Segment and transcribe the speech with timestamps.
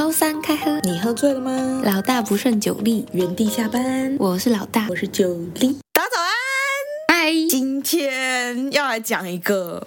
[0.00, 1.82] 周三开喝，你喝醉了吗？
[1.84, 4.16] 老大不胜酒力，原地下班。
[4.18, 5.78] 我是老大，我是酒力。
[5.92, 6.30] 大家早安，
[7.08, 7.30] 嗨！
[7.50, 9.86] 今天要来讲一个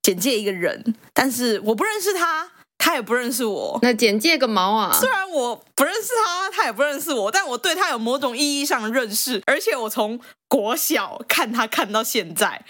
[0.00, 3.76] 简介一个人，但是我不认识他，他也不认识我。
[3.82, 4.96] 那简介个毛啊！
[5.00, 12.64] 虽然我不认识他，他也不认识我，但我对他有某种意义上的认识，而且我从国小看他看到现在。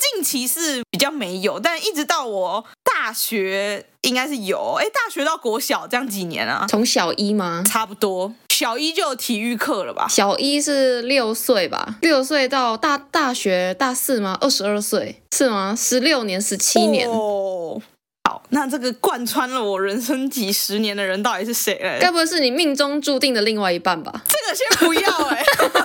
[0.00, 4.78] 就是近期是比较没有，但一直到我大学应该是有。
[4.80, 6.66] 哎，大学到国小这样几年啊？
[6.68, 7.62] 从小一吗？
[7.66, 10.06] 差不多，小一就有体育课了吧？
[10.08, 11.96] 小一是六岁吧？
[12.00, 14.36] 六岁到大大学大四吗？
[14.40, 15.74] 二十二岁是吗？
[15.76, 17.08] 十六年、十七年。
[17.08, 17.80] 哦，
[18.28, 21.98] 好，那这个贯穿了我人生几十年的人到底是谁嘞？
[22.00, 24.22] 该不会是你命中注定的另外一半吧？
[24.28, 25.44] 这个先不要哎。
[25.74, 25.79] 哎、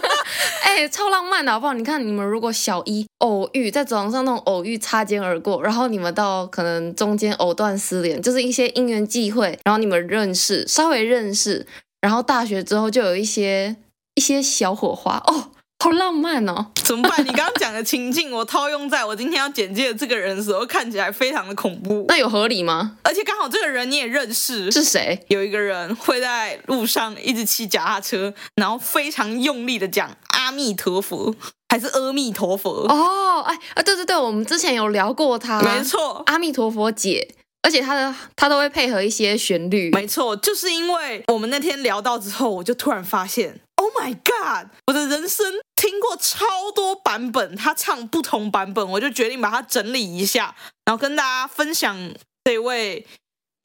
[0.76, 1.74] 欸，超浪漫的好不好？
[1.74, 11.66] 你看，你们如果小一偶遇，在走廊上那种偶遇，擦肩而过，然后你们到可能中间藕断丝连，就是一些因缘际会，然后你们认识，稍微认识，
[12.02, 13.78] 然后大学之后就有一些
[14.16, 15.52] 一些小火花哦。
[15.79, 16.71] 好浪漫哦！
[16.84, 17.21] 怎么办？
[17.23, 22.05] 你刚刚讲的情境，我套用在我今天要简介的这个人的时候，看起来非常的恐怖。
[22.07, 22.98] 那有合理吗？
[23.04, 25.23] 而且刚好这个人你也认识，是谁？
[25.27, 31.35] 有一个人会在路上一直骑脚踏车，然后非常用力的讲阿弥陀佛，
[31.70, 32.87] 还是阿弥陀佛？
[32.90, 37.35] 哦，哎啊，对对对，我们之前有聊过他，没错，阿弥陀佛姐。
[37.62, 50.55] 而且他的他都会配合一些旋律，没错，就是因为我们那天聊到之后，我就突然发现，Oh my God，我的人生听过超多版本，他唱不同版本，我就决定把它整理一下，
[50.86, 51.96] 然后跟大家分享
[52.44, 53.05] 这位。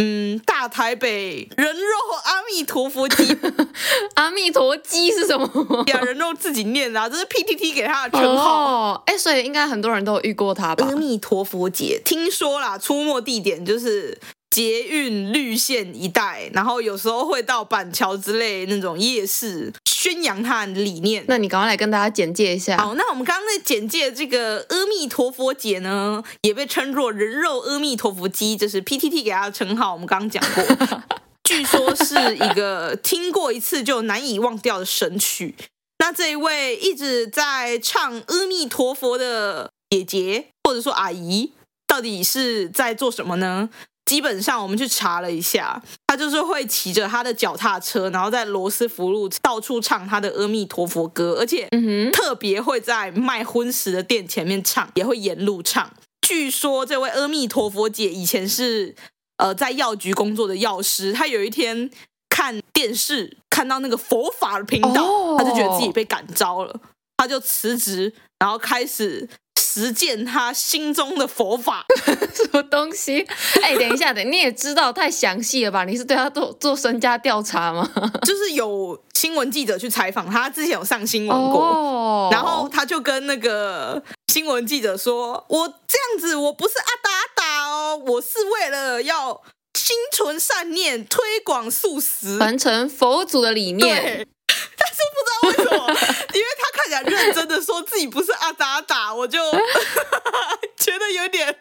[0.03, 3.37] 嗯，大台北人肉阿弥陀佛鸡，
[4.17, 5.85] 阿弥陀鸡是什么？
[5.89, 9.03] 呀，人肉自己念的啊，这是 PTT 给他的称号。
[9.05, 10.87] 哎、哦，所以应该很多人都有遇过他吧？
[10.87, 14.19] 阿弥陀佛节，听说啦，出没地点就是。
[14.51, 21.25] 捷运绿线一带，然后有时候会到板桥之类那种夜市，宣扬他的理念。
[21.29, 22.77] 那你赶快来跟大家简介一下。
[22.77, 29.93] 好，那我们刚刚在简介这个阿弥陀佛节呢，也被称作人肉阿弥陀佛鸡，这是 PTT 给他的称号。
[29.93, 31.01] 我们刚刚讲过，
[31.45, 35.55] 据说是一个听过一次就难以忘掉的神曲。
[35.99, 41.53] 那这一位一直在唱阿弥陀佛的姐姐或者说阿姨，
[41.87, 43.71] 到底是在做什么呢？
[44.11, 51.69] 基本上，我们去查了一下，他就是会骑着他的脚踏车，然后在罗斯福路到处唱他的阿弥陀佛歌，而且
[52.13, 55.89] 特别会在卖荤食的店前面唱，也会沿路唱。
[56.23, 58.97] 据说这位阿弥陀佛姐以前是
[59.37, 61.89] 呃在药局工作的药师，她有一天
[62.29, 66.81] 看电视看到那个佛法的频道，她就觉得自己被感召了，
[67.17, 69.29] 她就辞职，然后开始。
[69.73, 71.85] 实践他心中的佛法，
[72.35, 73.25] 什么东西？
[73.63, 75.85] 哎，等一下，等，你也知道太详细了吧？
[75.85, 77.89] 你是对他做做身家调查吗？
[78.27, 82.35] 就是有新闻记者去采访他，之前有上新闻过，oh.
[82.35, 89.41] 然后他就跟那个新闻记者说：“我这样子，我不是阿达阿达哦，我是为了要
[89.79, 94.27] 心存善念，推广素食，传承佛祖的理念。”
[95.13, 95.87] 不知道为什么，
[96.35, 99.39] 因为他看起来认真的说自己不是阿达阿达，我就
[100.79, 101.57] 觉得有点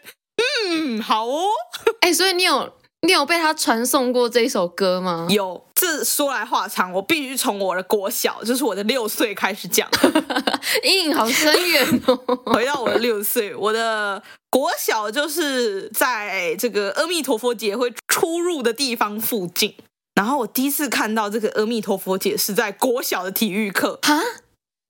[0.66, 1.48] 嗯好哦。
[2.02, 5.28] 哎、欸，所以你有你有被他传送过这一首歌吗？
[5.30, 5.66] 有。
[5.76, 9.90] 这说来话长，我必须从我的国小，就是我的六岁开始讲，
[10.84, 12.18] 阴影好深远哦。
[12.48, 19.74] 回到我的六岁，我的国小就是在这个阿弥陀佛节会出入的地方附近。
[20.16, 24.20] 然后我第一次看到这个阿弥陀佛姐是在国小的体育课哈，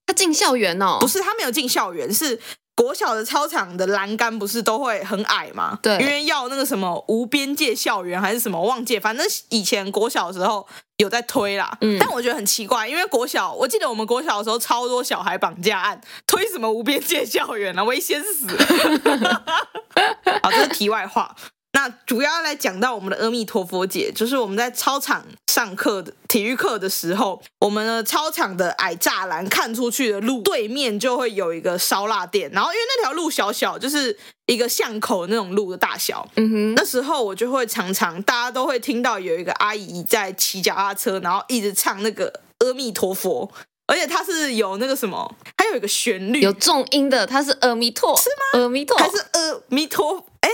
[0.07, 0.97] 他进校园哦？
[0.99, 2.39] 不是，他没有进校园，是
[2.75, 5.77] 国小的操场的栏杆不是都会很矮吗？
[5.83, 10.65] 对，因为要那个什么无边界校园还是什么，忘记，反正以前国小的时候
[10.97, 11.77] 有在推啦。
[11.81, 19.43] 嗯，但我觉得很奇怪，因为国小，我记得我们国小的时候超多小孩绑架案，推什么无边界校园啊，危险死了。
[20.41, 21.35] 好，这是题外话。
[21.79, 34.17] 那主要来讲到我们的阿弥陀佛姐，就是我们在操场上课的体育课的时候，我们的操场的矮栅栏看出去的路对面就会有一个烧腊店，然后因为那条路小小，就是
[34.47, 43.49] 一个巷口那种路的大小，嗯哼，那时候我就会常常大家都会听到有一个阿姨在骑脚踏车，然后一直唱那个阿弥陀佛，
[43.87, 48.63] 而且它是有那个什么，还有一个旋律，有重音的，它是阿弥陀，是吗？
[48.63, 50.25] 阿弥陀还是阿弥陀？
[50.41, 50.49] 哎，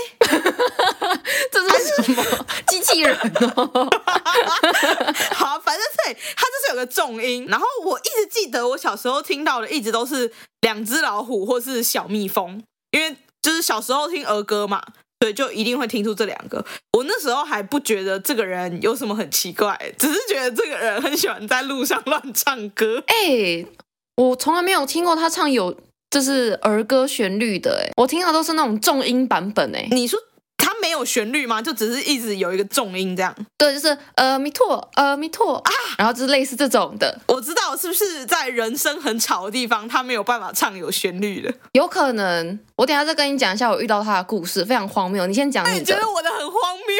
[1.50, 3.16] 这是什么 机器人
[3.56, 3.88] 哦？
[5.32, 7.46] 好，反正对，它就是有个重音。
[7.48, 14.82] 然后我一直记得，我小时候听到的一直都是两只老虎或是小蜜蜂，因为就是小时候听儿歌嘛，
[15.20, 16.64] 所以就一定会听出这两个。
[16.92, 23.02] 我那时候还不觉得这个人有什么很奇怪，只是觉得这个人很喜欢在路上乱唱歌。
[23.06, 23.64] 哎，
[24.16, 25.78] 我从来没有听过他唱有
[26.16, 30.18] 就是儿歌旋律的，哎，我听到都是那种重音版本，哎，你说。
[30.58, 31.62] 它没有旋律吗？
[31.62, 33.32] 就只是一直有一个重音这样。
[33.56, 37.16] 对，就是呃弥陀呃弥陀啊，然后就是类似这种的。
[37.28, 41.54] 我知道是不是在人声很吵的地方，他没有办法唱有旋律的？
[41.72, 42.58] 有可能。
[42.74, 45.24] 我等下再跟你讲一下我遇到他的故事，非常荒谬。
[45.26, 45.78] 你先讲你的。
[45.78, 46.98] 你觉得我的很荒谬？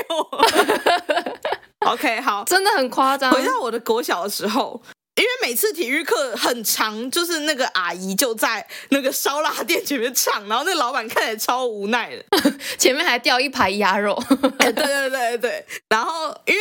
[1.90, 3.32] OK，好，真的很夸张。
[3.32, 4.80] 回到我的国小的时候。
[5.16, 14.14] 因为每次体育课很长，就是那个阿姨就在那个烧腊店前面唱，然后那个老板看起来超无奈的， 前面还掉一排鸭肉。
[14.58, 16.60] 哎，对对对对，然后因为。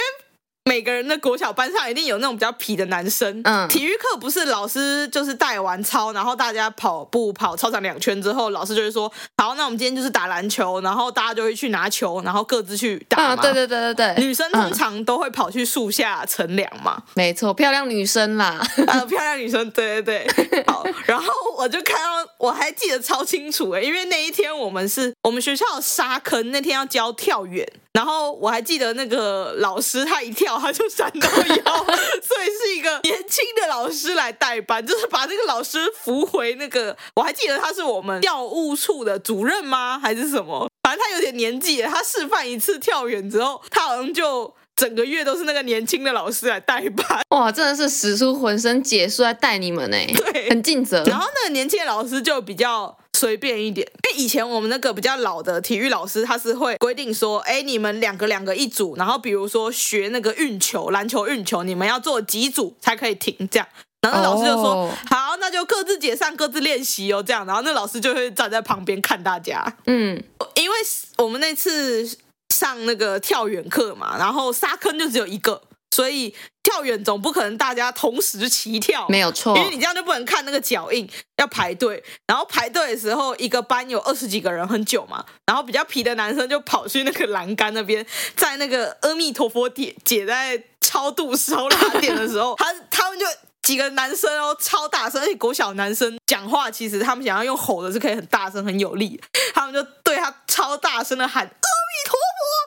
[0.68, 3.40] 每个人的国小班上一定有那种比较皮的男生。
[3.44, 13.36] 嗯，体育课不是老师就是带完操，然后大家跑步跑操场两圈之后，老师就会说：“好，那我们今天就是打篮球。”然后大家就会去拿球，然后各自去打嘛。
[13.36, 14.26] 嗯，对对对对对。
[14.26, 17.04] 女生通常都会跑去树下乘凉嘛。
[17.14, 18.60] 没错，漂亮女生啦。
[18.88, 20.64] 呃，漂亮女生，对对对。
[20.66, 27.72] 好，然后我就看到，我还记得超清楚诶，因为那一天我们是我们学校的沙坑，那天要教跳远。
[27.94, 36.96] 然后我还记得那个老师，他一跳他就闪到腰，所以是一个年轻的老师来代班，就是把那个老师扶回那个。
[37.16, 40.00] 我还记得他是我们教务处的主任吗？
[40.00, 40.69] 还是什么？
[40.84, 47.22] 反正他有点年纪，他示范一次跳远之后，他好像就整个月都是那个年轻的老师来代班。
[47.30, 49.98] 哇，真的是使出浑身解数来带你们呢，
[50.31, 51.04] 对，很尽责。
[51.06, 52.98] 然后那个年轻的老师就比较。
[53.16, 63.66] 随便一点，因为以前我们那个比较老的体育老师，他是会规定说，哎，你们两个两个一组，然后比如说学那个运球，篮球运球，你们要做几组才可以停这样。
[64.01, 64.92] 然后那老师就说，oh.
[65.10, 67.45] 好，那就各自解散，各自练习哦，这样。
[67.45, 69.66] 然后那老师就会站在旁边看大家。
[69.86, 70.22] 嗯，
[70.56, 70.75] 因为
[71.19, 72.06] 我们那次
[72.54, 75.62] 上那个跳远课嘛，然后沙坑就只有一个。
[75.92, 82.04] 所以跳远总不可能大家同时齐跳，没有错，因为你这样就不能看那个脚印，要排队。
[82.28, 85.24] 然后排队的时候，一个班有二十几个人，很久嘛。
[85.46, 88.06] 然后比较皮的男生就跑去那个栏杆那边，
[88.36, 93.26] 在那个阿弥陀佛点姐在超度烧腊店的时候， 他他们就
[93.64, 99.18] 几个男生哦，超大声，而且国小男生讲话其实他们想要用吼的是可以很大声很有力，
[99.54, 101.50] 他们就对他超大声的喊。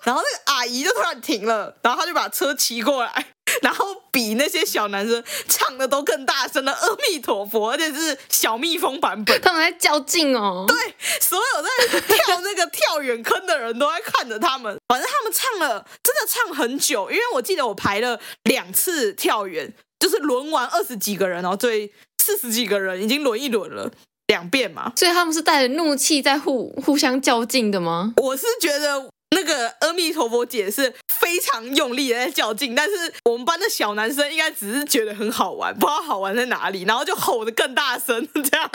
[0.08, 3.26] 然后那个阿姨就突然停了，然后他就把车骑过来，
[3.60, 9.38] 然后比那些小男生唱的都更大声的阿弥陀佛，而且是小蜜蜂版本。
[9.43, 10.64] 他们在较劲哦。
[10.66, 10.75] 对，
[11.20, 14.75] 所有在跳那个跳远坑的人都在看着他们。
[14.88, 19.70] 反正他们唱了，真的唱很久，因为我记得我排了两次跳远，
[20.00, 23.90] 就是轮完二十几个人，然后对四十几个人已经轮一轮了
[24.28, 24.90] 两遍嘛。
[24.96, 28.14] 所以他们是带着怒气在互互相较劲的吗？
[28.16, 29.10] 我是觉得。
[29.31, 38.71] 那个阿弥陀佛姐是非常用力的在较劲，但是我们班的小男生应该只是觉得很好玩，不知道好玩在哪里，然后就吼得更大声，这样，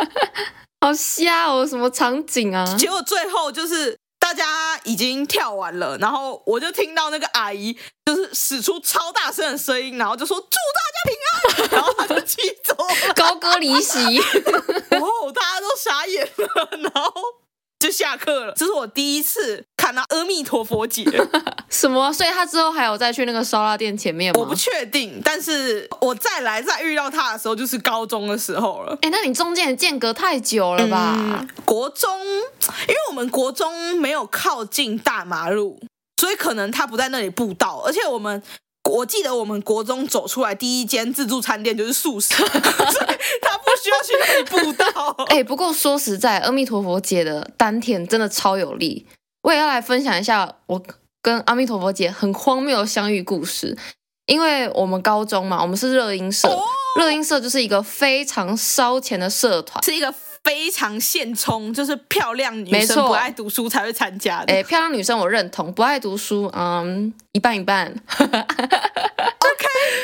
[0.80, 2.64] 好瞎哦，什么场景啊？
[2.78, 13.98] 结果最后就是大家已经跳完了，然后我就听到那个阿姨就是使出超大声的声音，然后就说祝大家平安，然后他就起走了， 高歌离席，
[15.00, 17.12] 哦，大家都傻眼了，然后。
[17.78, 19.62] 就下课了，这是我第一次
[19.94, 21.04] 阿弥陀佛姐。
[21.68, 22.12] 什么？
[22.12, 24.40] 所以他之后还有再去那个烧腊店前面吗？
[24.40, 28.92] 我不确定，但是我再来再遇到他的时候，就是高中的时候了。
[29.02, 31.14] 哎、欸，那你中间的间隔太久了吧？
[31.18, 32.08] 嗯，国中，
[32.88, 35.78] 因为我们国中没有靠近大马路，
[36.20, 38.42] 所以可能他不在那里布道，而且我们。
[38.88, 42.48] 我记得我们国中走出来第一间自助餐店就是素食， 所以
[43.42, 45.24] 他不需要去那里布道。
[45.26, 49.04] 哎、欸，不过说实在，阿弥陀佛姐的丹田真的超有力。
[49.46, 50.82] 我也要来分享一下我
[51.22, 53.78] 跟阿弥陀佛姐很荒谬的相遇故事。
[54.26, 56.48] 因为我们高中嘛，我们是热音社，
[56.98, 60.12] 热音社就是一个非常烧钱的社团，是一个。
[60.44, 64.54] 非常现充，就是漂亮女生不爱读书才会参加的。
[64.54, 67.92] 哎，漂亮女生我认同，不爱读书，嗯，一半一半。
[68.16, 68.36] OK。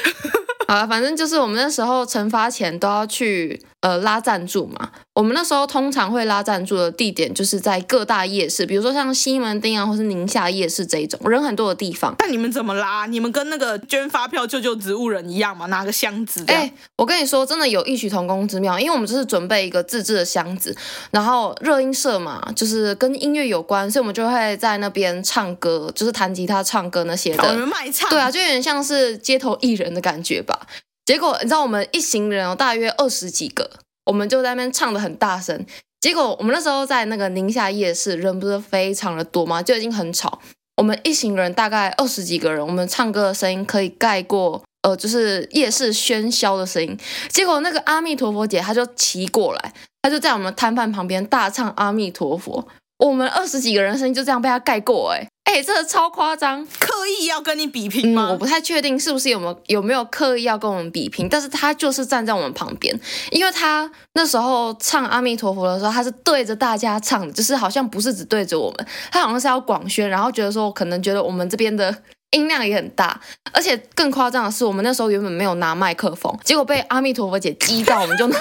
[0.67, 4.91] 好了，反正就是我们那时候惩罚前都要去呃拉赞助嘛。
[5.15, 12.15] 我们那时候通常会拉赞助的地点就是在各大夜市，比如说像西门町啊，或是宁夏夜市这一种人很多的地方。
[12.19, 13.05] 那你们怎么拉？
[13.05, 15.67] 你们跟那个捐发票救救植物人一样吗？
[15.67, 16.43] 拿个箱子？
[16.49, 20.75] 哎，我跟你说，真的有异曲同工之妙，因为我们就是准备一个自制的箱子，
[21.11, 27.47] 然后热音社嘛，就是跟音乐有关，所以我们就会在那边唱歌，就是弹吉他、唱歌那些的。
[27.47, 28.09] 我们卖唱。
[28.09, 30.59] 对啊，就有点像是街头艺人的感觉吧。
[31.05, 33.71] 结果你知道，我们一行人哦，大约二十几个，
[34.07, 35.65] 我们就在那边唱得很大声。
[36.01, 39.63] 结果我们那时候在那个宁夏夜市，人不是非常的多吗？
[39.63, 40.41] 就已经很吵。
[40.77, 46.97] 我们一行人大概二十几个人，我们唱歌的声音可以盖过呃，就是夜市喧嚣的声音。
[47.29, 52.67] 结果那个阿弥陀佛姐，她就骑过来，她就在我们摊贩旁边大唱阿弥陀佛。
[53.03, 55.27] 我们二十几个人声音就这样被他盖过，哎。
[55.45, 56.89] 哎、欸，这个超夸张，刻
[57.21, 58.29] 意要跟你比拼吗？
[58.29, 62.99] 嗯、我不太确定是不是有没有有没有刻意要跟我们比拼，但是他就是站在我们旁边，
[63.31, 71.95] 因为他那时候唱阿弥陀佛的时候，他是对着大家唱的，就是好像不是只对着我们，他好像是要广宣，然后觉得说可能觉得我们这边的
[72.33, 73.19] 音量也很大，
[73.53, 78.39] 而且更夸张的是，我们那时候原本没有拿麦克风，结果被阿弥陀佛姐激到，我们就拿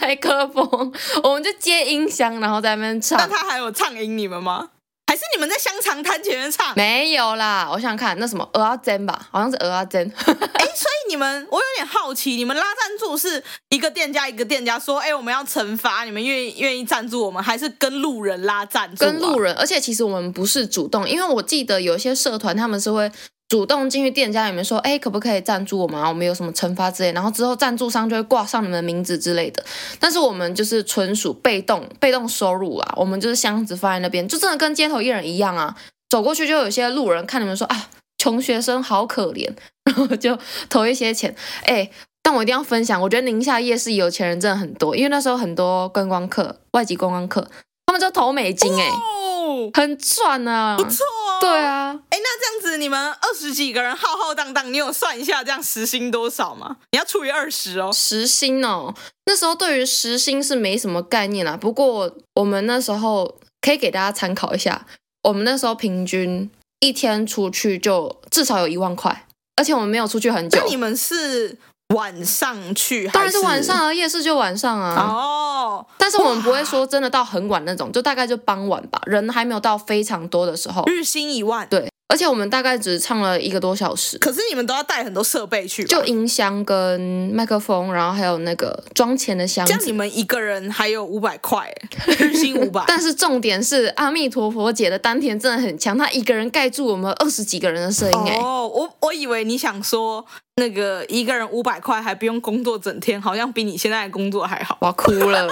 [0.00, 0.92] 麦克风，
[1.22, 3.18] 我们就接音箱，然后在那边唱。
[3.18, 4.68] 那他还有唱音你们吗？
[5.08, 6.74] 还是你们在香肠摊前面唱？
[6.76, 10.06] 没有啦，我想想看那什么鹅阿珍吧，好像是鹅阿珍。
[10.06, 19.08] 哎、欸，所以你们，我有点好奇，你们拉赞助是一个店家一个店家说，哎、欸，我们要惩罚你们愿意愿意赞助我们，还是跟路人拉赞助、啊？
[19.08, 23.10] 跟路人，而且其实我们不是主动，因为我记得有些社团他们是会。
[23.48, 26.08] 主动进去店家里面说，哎，可不可以赞助我们啊？
[26.08, 29.64] 我们有什么惩罚之类，然后之后赞助商就会挂上你们的名字之类的。
[29.98, 32.94] 但是我们就是纯属被动，被动收入啊。
[32.94, 35.74] 我们就是箱子放在那边，就真的跟街头艺人一样啊。
[36.10, 37.88] 走过去就有些路人看你们说，啊，
[38.18, 39.50] 穷学生好可怜，
[39.84, 40.38] 然后就
[40.68, 41.34] 投一些钱。
[41.64, 41.90] 哎，
[42.22, 47.48] 但我一定要分享，我觉得宁夏夜市有钱人真的很多，因为那时候很多观光客，外籍观光客，
[47.88, 51.02] 他们就投美金，哎、哦，很赚啊，不错。
[51.06, 56.76] 哦对啊，哎，那这样子你们二十几个人浩浩荡荡，你有算一下这样时薪多少吗？
[56.90, 57.90] 你要除以二十哦。
[57.90, 58.92] 时薪哦，
[59.24, 61.56] 那时候对于时薪是没什么概念啦。
[61.56, 64.84] 不过我们那时候可以给大家参考一下，
[65.22, 69.26] 我们那时候平均一天出去就至少有一万块，
[69.56, 70.60] 而且我们没有出去很久。
[70.60, 71.56] 那你们是？
[71.94, 74.94] 晚上去当然是晚上啊，夜市就晚上啊。
[74.94, 75.57] 哦，
[75.98, 80.84] 但是我们不会说真的到很晚那种，就大概就傍晚吧，人还没有到非常多的时候。
[80.86, 81.90] 日薪一万，对。
[82.08, 86.98] 而且我们大概只唱了一个多小时，可是你们都要带很多设备去，就音箱跟
[87.34, 89.72] 麦克风，然后还有那个装钱的箱子。
[89.72, 91.70] 这样你们一个人还有五百块，
[92.18, 92.82] 日薪五百。
[92.88, 98.32] 但是重点是阿弥陀佛姐的丹田真的很强，她一个人盖住我们二十几个人的声音。
[98.32, 100.24] 哎，哦，我我以为你想说
[100.56, 104.78] 那个一个人五百块还不用工作整天，好像比你现在的工作还好。
[104.80, 105.46] 我要哭了，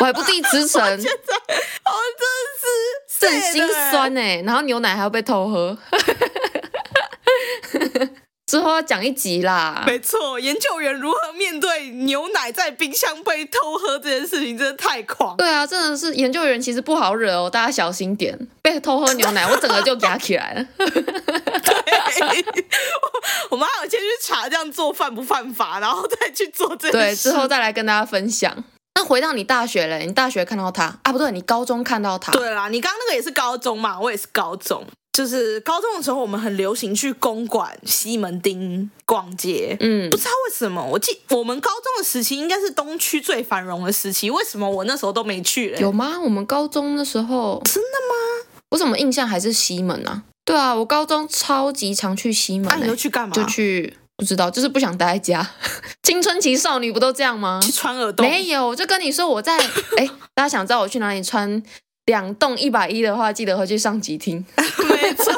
[0.00, 0.82] 我还不递辞呈。
[0.82, 3.28] 我现在，我真的是。
[3.28, 5.76] 很心酸哎，然后牛奶还要被偷喝，
[8.46, 9.82] 之后要讲一集啦。
[9.86, 15.36] 没错，研究员如何面对牛奶在冰箱被偷喝这件事情，真的太狂。
[15.36, 18.38] 对啊，真的是研究员其实不好惹哦，大家小心点。
[18.62, 20.66] 被偷喝牛奶，我整个就压起来了。
[20.76, 20.88] 对，
[23.50, 26.98] 我们还有先去查这样做犯不犯法，然后再去做这个。
[26.98, 28.64] 对，之后再来跟大家分享。
[28.98, 31.12] 那回到你大学了，你大学看到他啊？
[31.12, 32.32] 不对，你高中看到他。
[32.32, 33.96] 对啦，你刚刚那个也是高中嘛？
[34.00, 39.76] 我也是高中，就是高中的时候，我们很流行去公馆、西门町逛街。
[39.78, 45.80] 嗯，不知道为什么，我记我们高中的时期应该是东区最繁荣的时期，为什么我那时候都没去嘞？
[45.80, 46.18] 有吗？
[46.20, 48.48] 我们高中的时候真的吗？
[48.70, 50.24] 我怎么印象还是西门啊？
[50.44, 52.66] 对啊，我高中超级常去西门。
[52.68, 53.32] 那、啊、你都去干嘛？
[53.32, 53.96] 就去。
[54.18, 55.48] 不知道，就是不想待在家。
[56.02, 57.60] 青春期少女不都这样吗？
[57.62, 58.28] 去穿耳洞？
[58.28, 59.56] 没有，我就跟你说我在。
[59.96, 61.62] 哎，大家想知道我去哪里穿
[62.06, 64.44] 两栋一百一的话，记得回去上集听。
[64.88, 65.32] 没错，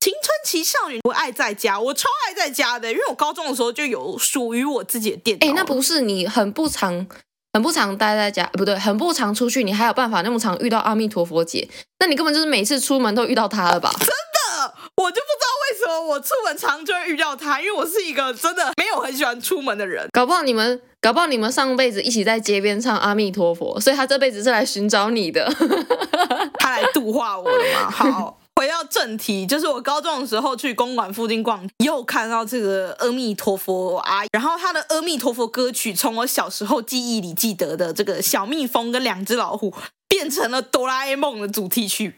[0.00, 5.46] 青春期少女不爱在家，我超爱在家的，因为我高中的时候就有属于我自己的电脑。
[5.46, 7.06] 哎，那不是你很不常、
[7.52, 11.68] 很不常待在家，不对，很不常出去，你还有办法那么常遇到阿弥陀佛姐？
[12.00, 13.94] 那你根本就是每次出门都遇到她了吧？
[14.00, 15.33] 真的，我就不
[15.84, 17.60] 什么我出门常就会遇到他？
[17.60, 20.08] 因为我是一个真的没有很喜欢出门的人。
[20.12, 25.46] 搞不好你们，搞不好你们上辈子一起在街边唱阿弥陀佛，所以他这辈子是来寻找你的，
[26.58, 27.90] 他来度化我的嘛。
[27.92, 39.74] 好，回到正题，就是我高中的时候去公馆附近逛，又看到这个阿弥陀佛阿姨，然后他的阿弥陀佛歌曲，从我小时候记忆里记得的这个小蜜蜂跟两只老虎，
[40.08, 42.14] 变成了哆啦 A 梦的主题曲。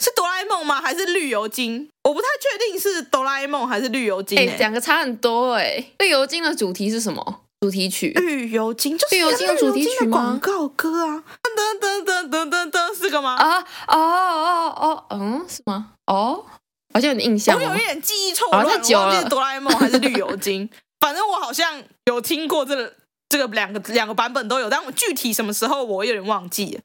[0.00, 0.80] 是哆啦 A 梦吗？
[0.80, 1.88] 还是绿油精？
[2.04, 4.38] 我不太确定是哆啦 A 梦还是绿油精。
[4.38, 5.92] 哎，两个差很多哎。
[5.98, 7.42] 绿油精的主题是什么？
[7.60, 8.10] 主题曲？
[8.14, 10.18] 绿油精就是绿油精的主题曲吗？
[10.18, 11.22] 广告歌啊！
[11.42, 13.34] 噔噔噔噔噔噔，是个吗？
[13.36, 15.92] 啊哦哦哦，嗯，是吗？
[16.06, 16.46] 哦，
[16.94, 17.54] 好像有点印象。
[17.54, 19.22] 我有一点记忆错乱，太久了。
[19.22, 20.70] 是哆啦 A 梦还是绿油精？
[21.00, 22.94] 反正我好像有听过这个
[23.28, 26.80] 这个两个两个版本都有，但我具体什么时候我有点忘记了。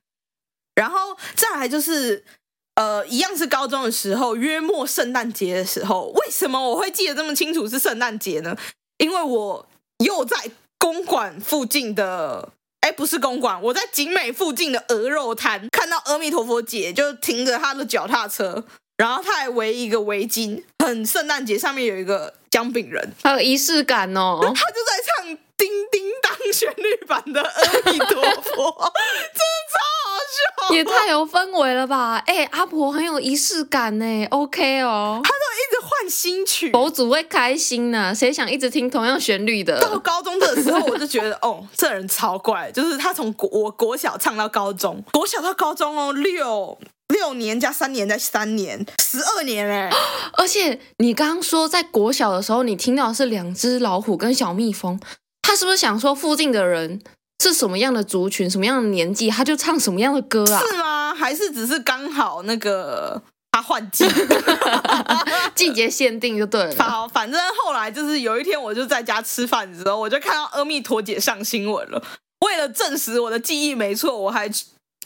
[0.76, 2.26] 然后再来就是。
[2.76, 8.56] 呃，一样是高中的时候，约莫圣诞节的时候，为什么我会记得这么清楚是圣诞节呢？
[8.98, 9.68] 因为我
[10.04, 10.38] 又在
[10.78, 12.52] 公馆附近的
[12.82, 18.66] 哎，不是公馆，我在景美附近的鹅肉摊看到阿弥陀佛姐就停着她的脚踏车，
[18.98, 24.40] 然后她还围一个围巾，很圣诞节，上面有一个姜饼人，还有仪式感哦。
[24.44, 28.92] 他就在唱叮叮当旋律版的阿弥陀佛，
[29.34, 30.76] 真的超好笑。
[30.76, 32.22] 也太有氛围了吧！
[32.26, 35.22] 哎、欸，阿婆很有仪式感呢，OK 哦。
[35.24, 38.14] 他都一直换新曲，佛祖会开心呢、啊。
[38.14, 39.80] 谁想一直听同样旋律的？
[39.80, 46.78] 到高中的时候，我就觉得 哦，这人超怪，就是他从国我国小唱到高中，国小到高中哦，六
[47.10, 49.90] 六年加三年再三年，十二年哎。
[50.38, 55.00] 而且你刚刚说在国小的时候，你听到的是两只老虎跟小蜜蜂，
[55.42, 57.02] 他是不是想说附近的人？
[57.44, 60.60] 是什么样的族群，什么样的年纪，他就唱什么样的歌啊？
[60.60, 61.14] 是吗？
[61.14, 64.06] 还是只是刚好那个他换季，
[65.54, 66.84] 季节限定就对了。
[66.84, 72.02] 好，反正后来就是有一天，我就在家吃饭的时候，我就看到阿弥陀姐上新闻了。
[72.46, 74.50] 为了证实我的记忆没错，我还。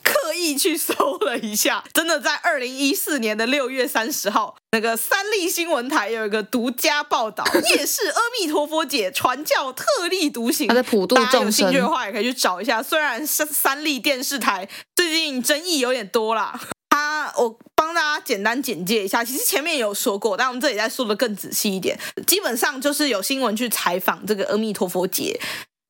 [0.02, 7.44] 刻意去搜了一下，真的在二零一四年的六月三十号，那个三立新闻台有一个独家报道，
[7.76, 10.68] 夜市阿弥陀佛姐传教特立独行。
[10.68, 11.44] 他在普度众生。
[11.46, 12.82] 有兴趣的话，也可以去找一下。
[12.82, 16.60] 虽然三三立电视台最近争议有点多啦，
[16.90, 19.24] 他我帮大家简单简介一下。
[19.24, 22.00] 其实前面有说过，但我们这里再说的更仔细一点。
[22.28, 25.40] 基本上就是有新闻去采访这个阿弥陀佛姐。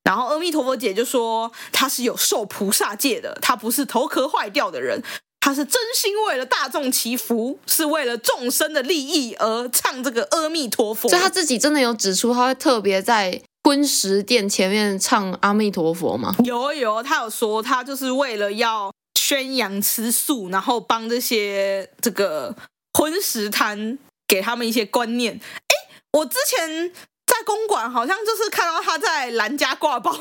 [0.06, 5.04] 然后阿弥陀佛姐就说，她是有受菩萨戒的，她不是头壳坏掉的人，
[5.50, 11.10] 她是真心为了大众祈福，是为了众生的利益而唱这个阿弥陀佛。
[11.10, 16.36] 所以他自己真的有指出，他会特别在荤食店前面唱阿弥陀佛吗？
[16.46, 22.56] 有有，他有说，他就是为了要宣扬吃素，然后帮这些这个
[22.94, 25.34] 荤食摊给他们一些观念。
[25.34, 25.76] 哎，
[26.12, 26.94] 我之前。
[27.26, 30.12] 在公馆好像就是看到他在兰家挂包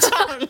[0.00, 0.48] 唱，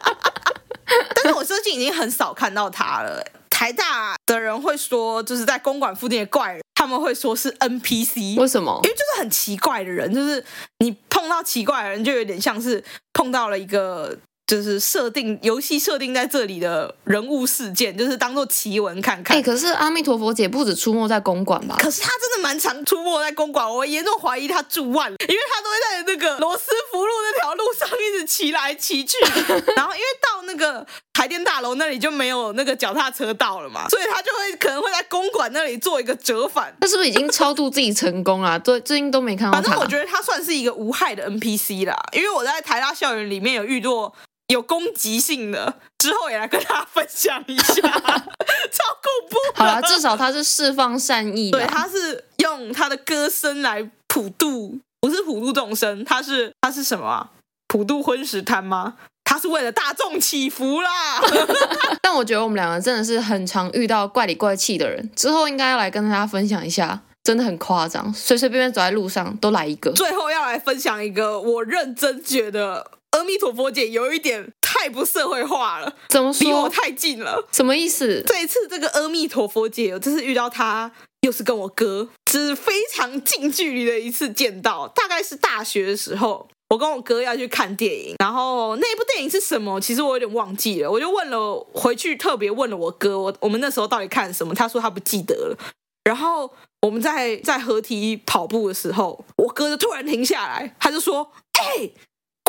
[1.14, 3.22] 但是我最近已经很少看到他了。
[3.58, 8.38] 台大的人会说，就是在公馆附近的怪人，他们会说是 NPC。
[8.38, 8.78] 为什么？
[8.84, 10.44] 因为就是很奇怪的人，就是
[10.80, 14.18] 你碰到奇怪的人，就有点像是碰到了一个。
[14.46, 19.36] 就是设定游戏设定在这里的人物事件，就是当做奇闻看看。
[19.36, 21.74] 哎、欸，可是阿弥陀佛姐不止出没在公馆吧？
[21.80, 29.16] 可是她真的蛮常出没在公馆，我严重怀疑她住万里，因为她都会在那个罗斯福路那条路上一直骑来骑去。
[29.74, 36.72] 然后因为到那个台电大楼那里就没有那个脚踏车道了嘛，所以她就会可能会在公馆那里做一个折返。
[36.80, 38.60] 她是不是已经超度自己成功了？
[38.60, 39.60] 最，最近都没看到。
[39.60, 44.14] 反正我觉得她算是一个无害的 NPC 啦，因为我在台大校园里面有遇到。
[44.48, 49.36] 有攻击性的，之后也来跟大家分享一下， 超恐怖。
[49.54, 57.30] 好了，至少他是释放善意的，对，他是用他的歌声来普渡，不是普渡众生，他是他是什么啊？
[57.66, 58.94] 普渡荤食摊吗？
[59.24, 61.20] 他是为了大众祈福啦。
[62.00, 69.90] 但我觉得我们两个真的是很常遇到怪里怪气的人，之后应该要来跟大家分享一下，真的很夸张，随随便便走在路上都来一个。
[69.90, 72.92] 最后要来分享一个，我认真觉得。
[73.16, 76.44] 阿弥陀佛姐有一点太不社会化了，怎么说？
[76.44, 78.22] 离我太近了，什么意思？
[78.26, 84.86] 这一次这个阿弥陀佛姐，我这次遇到她，又是跟我哥，是非常近距离的一次见到。
[84.88, 89.80] 大概是大学的时候，我跟我哥要去看电影，然后那部电影是什么？
[89.80, 94.54] 其实我有点忘记了，我就问了，回去特别问了我哥，我我们那时候到底看什么？
[94.54, 95.58] 他说他不记得了。
[96.04, 96.52] 然后
[96.82, 101.90] 我们在在合体跑步的时候，我哥就突然停下来，他就说：“哎。”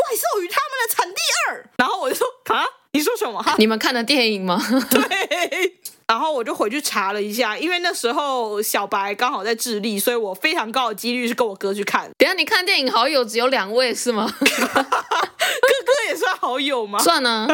[0.08, 1.16] 怪兽与他们的产地
[1.50, 3.42] 二，然后我就说啊，你说什么？
[3.42, 4.58] 哈，你们看的电影吗？
[4.90, 5.74] 对，
[6.08, 12.10] 然后我就回去查了一下，因为那时候小白刚好在智利，所以我非常高的几率是跟我哥去看。
[12.18, 14.32] 等下你看电影好友只有两位是吗？
[14.40, 17.00] 哥哥也算好友吗？
[17.00, 17.48] 算啊，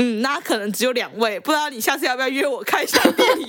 [0.00, 3.46] 嗯，那可能只有两位，不知道你下次要不要约我看一下电影？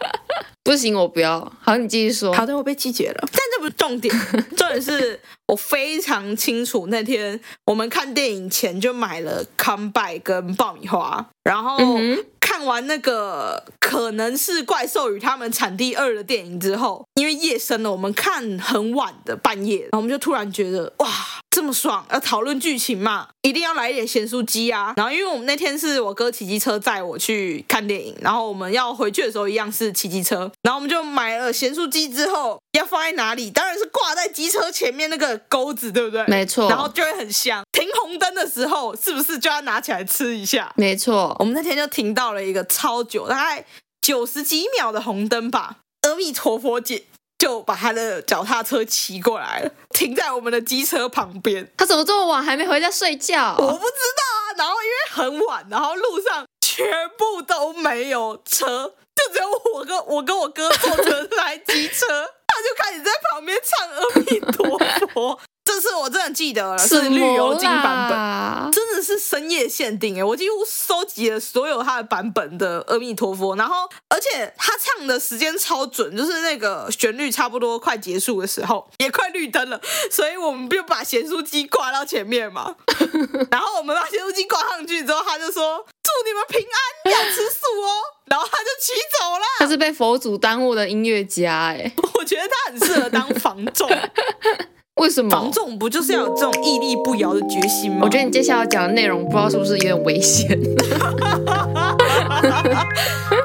[0.62, 1.50] 不行，我不要。
[1.62, 2.30] 好，你继续说。
[2.34, 3.28] 好的，我被拒绝了。
[3.32, 4.14] 但这不是重点，
[4.54, 11.78] 重点是我非常清楚，那天我们看电影前就买了康拜跟爆米花，然后。
[11.78, 12.22] 嗯
[12.58, 21.08] 看完那个可能是怪兽与他们产地二的电影之后，因为夜深了，我们看很晚的半夜，然后我们就突然觉得哇，
[21.50, 22.04] 这么爽！
[22.10, 24.92] 要讨论剧情嘛，一定要来一点咸酥鸡啊！
[24.96, 33.52] 然后因为我们那天是我哥骑机车载我去看电影，然后我们要回去的时候一样是骑机车，然后我们就买了咸酥鸡之后要放在哪里？
[33.52, 36.26] 当然是挂在机车前面那个钩子，对不对？
[36.26, 37.62] 没错，然后就会很香。
[37.78, 40.72] 停红灯的时候是不是就要拿起来吃一下？
[40.74, 42.42] 没错，我们那天就停到了。
[42.42, 43.64] 一个超久，大概
[44.00, 45.76] 九十几秒的红灯吧。
[46.02, 47.04] 阿弥陀佛姐
[47.38, 51.70] 就把她的脚踏车骑过来了，停在我们的机车旁边。
[51.76, 53.54] 他怎么这么晚还没回家睡觉？
[53.58, 54.42] 我不知道啊。
[54.56, 56.84] 然后因为很晚，然后路上全
[57.16, 62.06] 部都没有车，就只有我跟我跟我哥坐着来机车，
[62.48, 64.78] 他就开始在旁边唱阿弥陀
[65.12, 65.38] 佛。
[65.68, 70.24] 这次我真的记得了，是绿油精版本，真的是深夜限定哎！
[70.24, 79.78] 我几乎收集了所有他的版本的阿弥陀佛，然后而且他唱的时间超准，就是那个旋律差不多快结束的时候，也快绿灯了，
[80.10, 82.74] 所以我们就把咸酥鸡挂到前面嘛。
[83.52, 87.92] 然后我们把咸酥鸡挂上去之后，他就说祝你们平安，要吃素哦。
[88.24, 89.44] 然后他就骑走了。
[89.58, 93.86] 他是被佛祖耽误的音乐家哎，我觉得他很适合当房仲。
[94.98, 98.00] 为什么防重不就是要有这种屹立不摇的决心吗？
[98.02, 100.58] 我觉得你接下来要讲的内容，不知道是不是有点危险。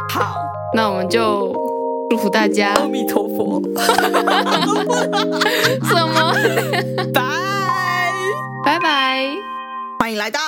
[0.09, 0.35] 好，
[0.75, 1.53] 那我们就
[2.09, 2.73] 祝福大家。
[2.73, 3.61] 阿弥陀佛。
[5.83, 6.33] 什么？
[7.13, 7.21] 拜
[8.65, 9.25] 拜拜拜。
[9.99, 10.39] 欢迎来到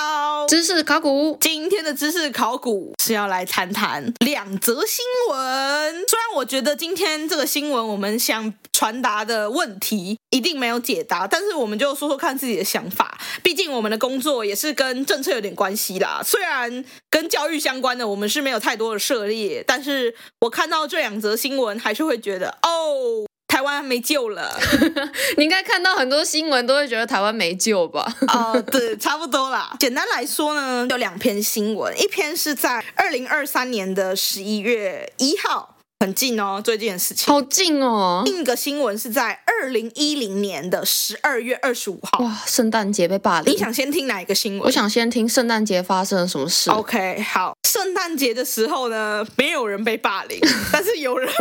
[0.48, 1.36] 知识考古。
[1.40, 5.92] 今天的知识考古是要来谈谈两则新闻。
[6.08, 13.18] 虽然我觉得今天这个新闻我们想传达的问题一定没有解答，但是我们就说说看自己的想法。
[13.42, 16.20] 毕竟我们的工作也是跟政策有点关系啦。
[16.24, 23.26] 虽然跟教育相关的我们是没有太多的涉猎，但是我看到这两则新闻还是会觉得哦。
[23.56, 24.54] 台湾没救了，
[25.38, 28.06] 你应该看到很多新闻都会觉得台湾没救吧？
[28.28, 29.74] 哦、呃，对，差不多啦。
[29.80, 35.75] 简单来说呢，有两篇新闻，一篇是在二零二三年的十一月一号。
[36.00, 37.32] 很近哦，最近的事情。
[37.32, 38.22] 好近哦！
[38.26, 42.22] 另一个新闻是在二零一零年的十二月二十五号。
[42.22, 43.54] 哇，圣诞节被霸凌！
[43.54, 44.62] 你想先听哪一个新闻？
[44.64, 46.70] 我想先听圣诞节发生了什么事。
[46.70, 50.38] OK，好，圣诞节的时候呢，没有人被霸凌，
[50.70, 51.32] 但是有人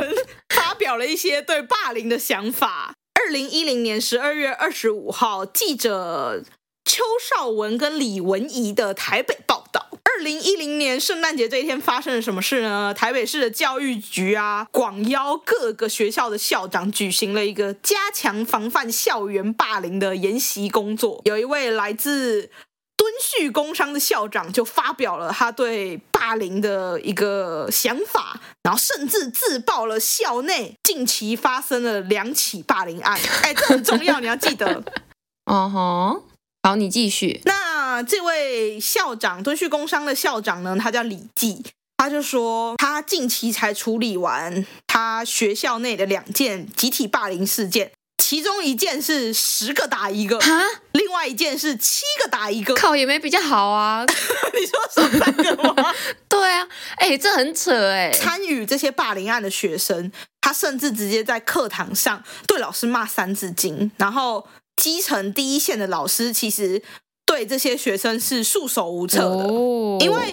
[0.55, 2.93] 发表了一些对霸凌的想法。
[3.19, 6.41] 二零一零年十二月二十五号，记者
[6.85, 9.89] 邱少文跟李文怡的台北报道。
[10.15, 12.93] 二零一零年圣诞节这一天发生了什么事呢？
[12.93, 21.21] 台北市的教育局啊，广邀各个学校的校长举行了一个加强防范校园霸凌的研习工作。
[21.25, 22.49] 有一位来自
[22.95, 33.19] 敦叙工商的校长就发表了他对霸凌的一个想法，然后甚至自曝了校内近期发生了两起霸凌案。
[33.43, 34.81] 哎，这很重要，你要记得。
[35.51, 36.23] 嗯哼，
[36.65, 37.41] 好，你继续。
[37.45, 37.63] 那。
[37.95, 41.63] 那这位校长，敦叙工商的校长呢，他叫李记，
[41.95, 54.03] 他就说他近期才处理完他学校内的两件集体霸凌事件，其中一件是十个打一个，哈，另外一件是七个打一个，靠，也没比较好啊。
[54.53, 55.93] 你说是三个吗？
[56.27, 58.11] 对啊，哎，这很扯哎。
[58.11, 66.81] 参与这些霸凌案的学生，他甚至直接在课堂上对老师骂三字经，然后基层第一线的老师其实。
[67.27, 70.31] 对这些学生是束手无策的，哦、因为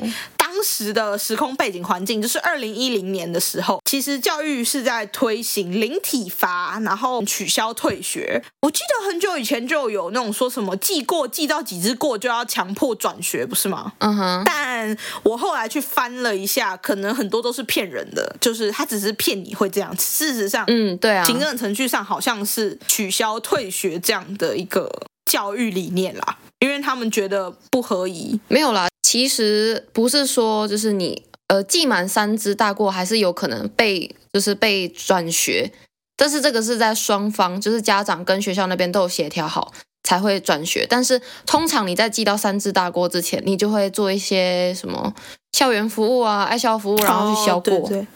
[0.53, 8.45] 当时的时空背景环境就是二零一零年的时候，其实教育是在推行零体罚，然后取消退学。
[8.61, 13.95] 我记得很久以前就有那种说什么记过记到几只过就要强迫转学，不是吗？
[14.01, 14.43] 嗯哼。
[14.45, 19.97] 但我后来去翻了一下，可能很多都是骗人的，就是他只是骗你会这样。
[19.97, 24.91] 事实上，嗯，对啊，行政程序上好像是取消退学这样的一个
[25.25, 26.37] 教育理念啦。
[26.63, 28.87] 因为他们觉得不合宜，没有啦。
[29.03, 35.73] 其实不是说就是你呃记满三支大过，还是有可能被就是被转学。
[36.17, 39.73] 但是这个是在双方就是家长跟学校那边都有协调好
[40.05, 40.87] 才会转学。
[40.89, 45.13] 但是通常你在寄到三支大锅之前，你就会做一些什么
[45.51, 47.75] 校园服务啊、爱校服务，然后去消过。
[47.75, 48.07] 哦，对对。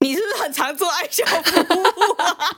[0.00, 1.82] 你是不是很常做爱校服务
[2.22, 2.54] 啊？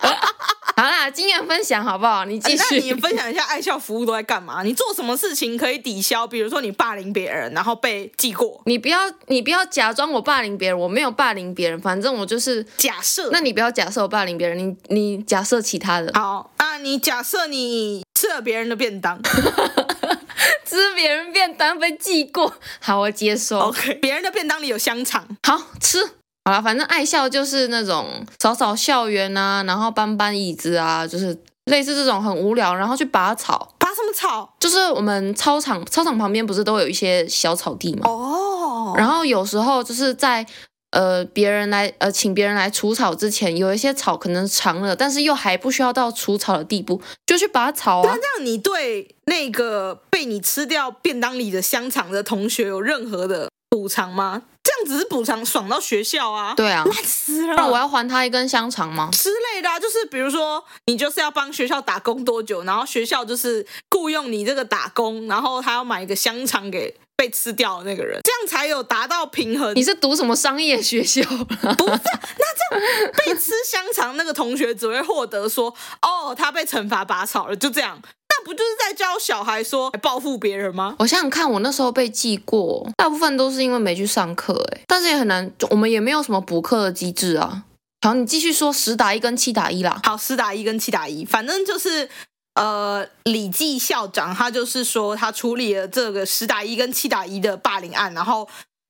[0.81, 2.25] 好啦，经验分享好不好？
[2.25, 2.65] 你继续。
[2.71, 4.63] 那你分享一下爱校服务都在干嘛？
[4.65, 6.27] 你做什么事情可以抵消？
[6.27, 8.63] 比如说你霸凌别人，然后被记过。
[8.65, 13.29] 你不要，你不要假装我霸凌别人，我没有霸凌别人，反正我就是假设。
[13.31, 16.11] 那你不要假设我霸凌别人，你你假设其他的。
[16.19, 19.23] 好啊，你假设你吃了别人的便当，
[20.65, 23.59] 吃别人便当被记过，好，我接受。
[23.59, 26.20] OK，别人的便当里有香肠，好吃。
[26.45, 33.75] 好了，反正爱校就是那种扫扫校园啊，然后搬搬椅子啊，就是类似这种很无聊，然后去拔草。
[33.79, 34.55] 拔什么草？
[34.59, 38.03] 就是我们操场，操场旁边不是都有一些小草地吗？
[38.05, 38.95] 哦。
[38.97, 40.47] 然后有时候就是在
[40.93, 48.05] 呃别人来呃请别人来除草之前，有一些草可能长了，但是又还不需要到除草的地步，就去拔草啊。
[48.07, 54.43] 那这样你对那个被你吃掉便当里的香肠的同学有任何的补偿吗？
[54.63, 56.55] 这样只是补偿爽到学校啊。
[56.55, 57.55] 对啊，烂死了。
[57.57, 59.09] 那我要还他一根香肠吗？
[59.13, 69.75] 之类的啊，就是比如说你就是要帮学校打工多久，然后学校就是雇佣你这个打工，然后他要买一个香肠给被吃掉的那个人，这样才有达到平衡。
[69.75, 71.23] 你是读什么商业学校？
[71.23, 78.01] 不是，那这样被吃香肠那个同学只会获得说，哦，他被惩罚拔草了，就这样。
[78.41, 80.97] 那不就是在教小孩说报复别人吗？
[80.99, 87.65] 我想想看，我那时候被记过，大部分都是因为没去上课，哎，但是也很难，我们也没有什么补课的机制啊。
[88.03, 90.01] 好，你继续说十打一跟七打一啦。
[90.05, 92.09] 好，十打一跟七打一，反正就是。
[92.55, 98.47] 呃，李记校长他就是说，他处理了这个十打一跟七打一的霸凌案，然后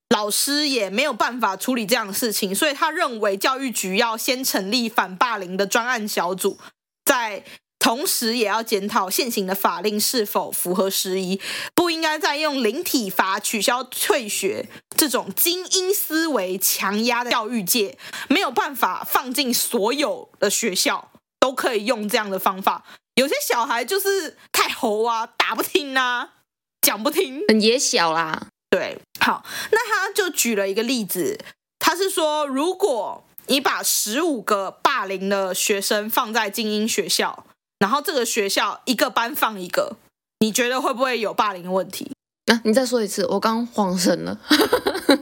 [0.09, 6.57] 老师也没有办法处理这样的事情，所以他认为教育局要先成立反霸凌的专案小组，
[7.05, 7.45] 在
[7.81, 11.41] 同时也要检讨现行的法令是否符合时宜，
[11.75, 22.85] 不应该再用零体罚取消退学这种精英思维强压的教育界，没有办法放进所有的学校都可以用这样的方法。
[23.15, 26.35] 有些小孩就是太猴啊，打不听啊，
[26.83, 28.47] 讲不听，很野小啦。
[28.69, 31.39] 对，好，那他就举了一个例子，
[31.79, 37.47] 他是说，如果你把十五个霸凌的学生放在精英学校，
[37.81, 39.97] 然后这个学校一个班放一个，
[40.39, 42.13] 你觉得会不会有霸凌的问题？
[42.47, 44.39] 啊，你再说一次，我刚慌神了。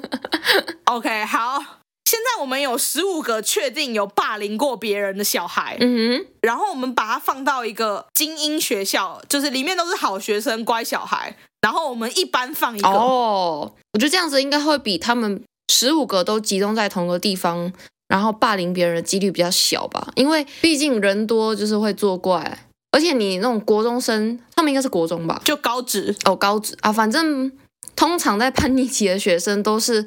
[0.85, 1.65] OK，好。
[2.05, 12.89] 现在我们有十五个确定有霸凌过别人的小孩，嗯哼，然后我们把它放到一个精英学校，就是里面都是好学生、乖小孩，然后我们一班放一个。
[12.89, 17.71] 哦，我觉得这样子应该会比他们十五个都集中在同个地方，
[18.09, 20.09] 然后霸凌别人的几率比较小吧？
[20.17, 25.41] 因为毕竟人多就是会作怪，而且你那种国中生，他们应该是国中吧？
[25.45, 27.53] 就高职哦，高职啊，反正
[27.95, 30.05] 通常在叛逆期的学生都是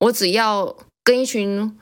[0.00, 0.76] 我只要。
[1.02, 1.76] 跟一群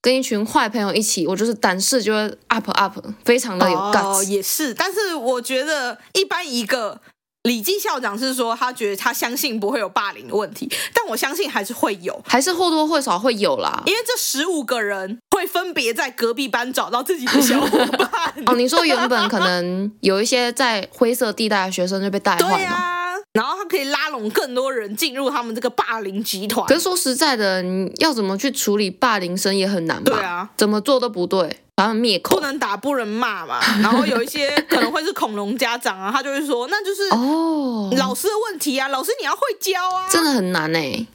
[0.00, 4.18] 跟一群坏朋友一起，我就是胆识就会 up up，非常的有 guts。
[4.18, 7.00] 哦，也是，但是我觉得一般一个
[7.46, 13.82] 李记校长是说，他觉得他相信不会有霸凌的问题，但我相信还是会有，还是或多或少会有啦。
[13.86, 18.34] 因为这十五个人会分别在隔壁班找到自己的小伙伴。
[18.46, 22.56] 哦，你说原本可能有一些在灰色地带的学生就被带坏吗？
[22.56, 23.05] 对啊。
[23.32, 26.66] 然后他可以拉拢更多人进入他们这个霸凌集团。
[26.66, 30.16] 可是说实在的，你要怎么去处理霸凌生也很难吧？
[30.16, 32.36] 对啊，怎么做都不对，把他们灭口。
[32.36, 33.60] 不能打，不能骂嘛。
[33.82, 40.08] 然后有一些可能会是恐龙家长啊，他就会说，那就是哦，老师的问题啊，老师你要会教啊。
[40.10, 41.06] 真的很难哎。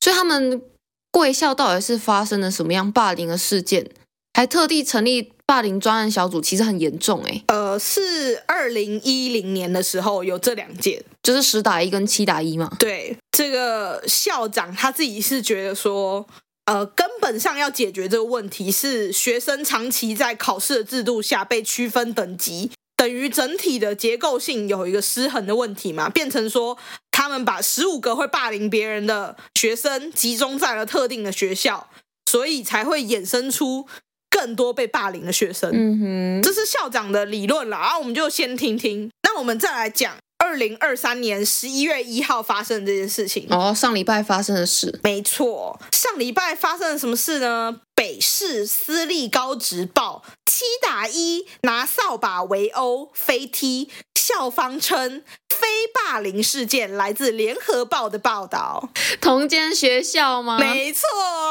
[0.00, 0.62] 所以他们
[1.10, 3.90] 贵校到底是发生了什么样霸凌的事件？
[4.34, 7.42] 还特地成立霸凌专案小组，其实很严重哎。
[7.46, 12.70] 呃，是二零一零年的时候有这两件，就是十打一跟七打一嘛。
[12.78, 16.26] 对，这个校长他自己是觉得说，
[16.66, 26.76] 呃，根本上要解决这个问题是学生长期在考试的制度下被区分等级，等于整体的结构性有一个失衡的问题嘛，变成说
[27.10, 31.88] 他们把十五个会霸凌别人的学生集中在了特定的学校，
[32.30, 33.86] 所以才会衍生出。
[34.30, 37.78] 更多被霸凌的学生，嗯哼，这是校长的理论啦。
[37.80, 39.10] 然后我们就先听听。
[39.22, 43.46] 那我们再来讲二零二三年十一月一号发生的这件事情。
[43.50, 44.98] 哦，上礼拜发生的事。
[45.02, 47.80] 没错，上礼拜发生了什么事呢？
[47.98, 58.90] 北市私立高职报七打一拿扫把围殴飞踢，校方称非霸凌事件来自联合报的报道。
[59.20, 60.58] 同间学校吗？
[60.58, 61.02] 没错，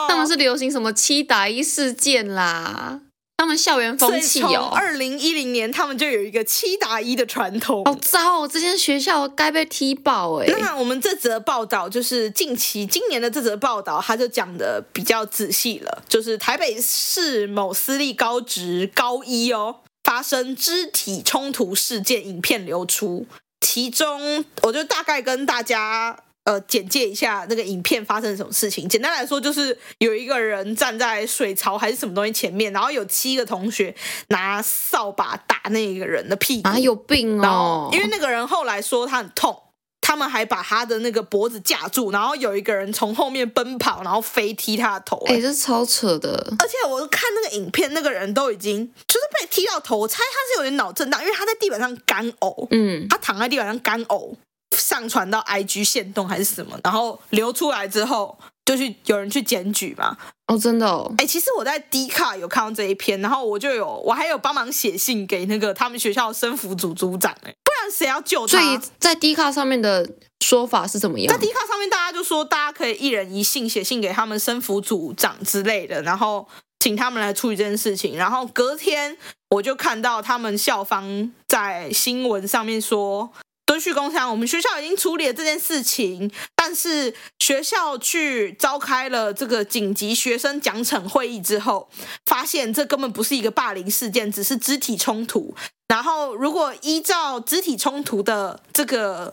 [0.08, 3.02] 他们是流行什么七打一事件啦？
[3.38, 8.50] 他们校园风气哦，二零一零年他们就有一个七打一的传统，好糟哦！
[8.52, 10.48] 这间学校该被踢爆哎。
[10.60, 23.28] 那我们这则报道就是近期今年的这则报道，他就讲的比较仔细了，就是台北市某私立高职高一哦，发生肢体冲突事件，影片流出，
[23.62, 26.18] 其中我就大概跟大家。
[26.48, 28.88] 呃，简介一下那个影片发生什么事情。
[28.88, 33.94] 简单来说，就是有一个人站在水槽还是什么东西前面，然后有七个同学
[34.30, 36.70] 拿扫把打那个人的屁股。
[36.70, 37.90] 啊，有病哦！
[37.92, 39.62] 因为那个人后来说他很痛，
[40.00, 45.22] 他们还把他的那个脖子架住，然后有一个人从后面奔跑，然后飞踢他的头。
[45.28, 46.54] 哎，这超扯的！
[46.60, 52.70] 而且我看那个影片，那个人都已经就是被踢到头，我猜他是有点脑震荡，因为他在地板上干呕。
[52.72, 54.36] 嗯，他躺在地板上干呕。
[54.78, 60.18] 上传到 IG 限动还是什么，然后流出来之后，就去有人去检举嘛。
[60.48, 61.14] 哦，真的哦。
[61.18, 67.34] 哎，其实我在 D 卡有看到这一篇，然后我就有，我还有帮忙写信给那个他们学校的生辅组组长。
[67.44, 68.58] 哎，不然然谁要救他？
[68.58, 70.08] 所以在 D 卡上面的
[70.44, 71.34] 说法是怎么样？
[71.34, 76.48] 在 D 卡上面，大家就说大家可以一人一信写信给他们生辅组长之类的，然后
[76.80, 78.18] 请他们来处理这件事情。
[78.18, 79.18] 然后隔天
[79.50, 83.32] 我就看到他们校方在新闻上面说。
[83.78, 91.88] 敦叙工商，我们学校已经处理了这件事情，但是学校去召开了这个紧急学生奖惩会议之后，
[92.26, 95.54] 发现这根本不是一个霸凌事件，只是肢体冲突。
[95.88, 99.32] 然后，如果依照肢体冲突的这个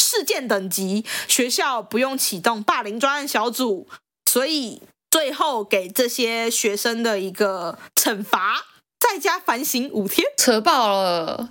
[0.00, 3.88] 事件等级，学校不用启动霸凌专案小组，
[4.30, 8.64] 所以最后给这些学生的一个惩罚，
[9.00, 11.50] 在家反省五天，扯爆了。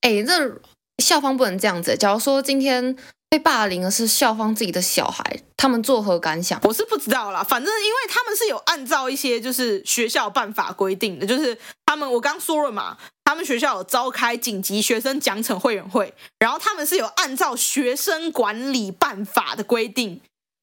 [0.00, 0.62] 哎，这。
[1.02, 1.96] 校方不能这样子。
[1.96, 2.96] 假如说今天
[3.28, 6.60] 被霸凌的是校方自己的小孩，他们作何感想？
[6.64, 7.42] 我是不知道啦。
[7.42, 20.20] 反正因为他们是有按照一些就是学校办法规定的，就是他们我刚说了嘛，他们学校有召开紧急学生奖惩会员会，然后他们是有按照学生管理办法的规定，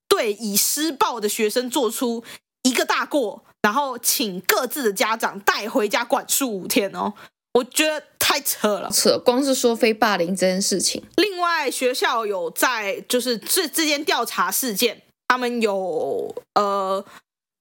[0.08, 2.24] 对已施暴的学生做出
[2.62, 7.14] 一个大过，然后请各自的家长带回家管束五天哦。
[7.60, 9.20] 我觉得太扯了，扯！
[9.20, 11.04] 光是说非霸凌这件事情。
[11.18, 17.04] 另外，学校有在就是这这件调查事件，他们有呃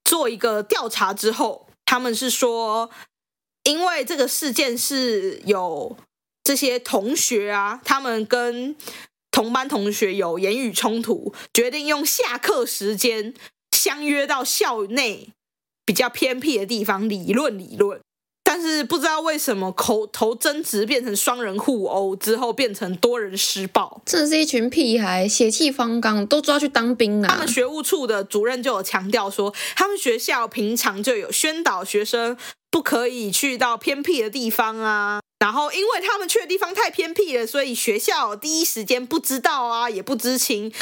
[0.04, 2.88] 做一个调查之后，他们是说，
[3.64, 5.96] 因为这个事件是有
[6.44, 8.76] 这些同学啊，他们跟
[9.32, 13.34] 同班同学有言语冲突，决定用下课时间
[13.72, 15.30] 相约到校内
[15.84, 18.00] 比较偏僻的地方理论理论。
[18.50, 27.28] 但是不知道为什么口头争执变成双人互殴之后变成多人施暴，这是一群屁孩，血气方刚，都抓去当兵啊！
[27.28, 32.38] 他们学务处的主任就有强调说，他们学校平常就有宣导学生
[32.70, 35.20] 不可以去到偏僻的地方啊。
[35.40, 40.72] 然后因为他们去的地方太偏僻了，所以学校第一时间不知道啊，也不知情，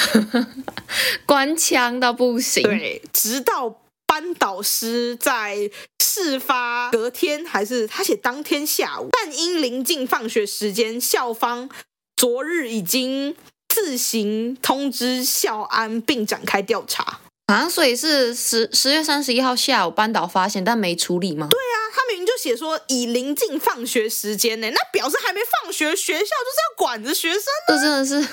[1.27, 2.63] 官腔到不行。
[2.63, 3.81] 对，直到。
[4.17, 5.71] 班导师在
[6.03, 11.69] 事发隔天，还是他写当天下午，但因临近放学时间，校方
[12.17, 13.37] 昨日已经
[13.69, 17.69] 自行通知校安，并展开调查啊。
[17.69, 21.49] 所以是十十月三十一号下午，班导发现但没处理吗？
[21.51, 27.43] 对啊，他明明就写说已临近放学时间呢，那表示还没放学，学校就是要管着学生。
[27.69, 28.27] 这真的是。